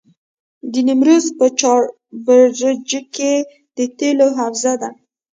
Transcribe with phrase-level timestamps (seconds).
[0.71, 3.33] د نیمروز په چاربرجک کې
[3.75, 4.89] د تیلو حوزه ده.